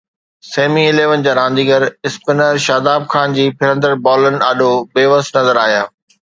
Semi 0.51 0.85
eleven 0.91 1.19
جا 1.27 1.33
رانديگر 1.39 1.85
spinner 2.11 2.57
Shadab 2.67 3.07
Khan 3.13 3.37
جي 3.37 3.47
ڦرندڙ 3.61 3.95
بالن 4.09 4.41
آڏو 4.51 4.73
بيوس 4.97 5.35
نظر 5.41 5.65
آيا. 5.69 5.89